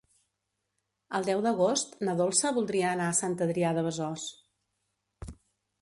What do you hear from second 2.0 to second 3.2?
na Dolça voldria anar a